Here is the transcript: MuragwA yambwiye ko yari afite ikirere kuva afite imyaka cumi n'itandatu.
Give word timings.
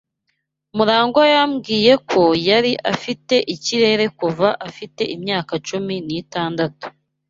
MuragwA 0.75 1.23
yambwiye 1.35 1.93
ko 2.09 2.21
yari 2.49 2.71
afite 2.93 3.35
ikirere 3.55 4.05
kuva 4.19 4.47
afite 4.67 5.01
imyaka 5.15 5.53
cumi 5.67 5.95
n'itandatu. 6.07 6.85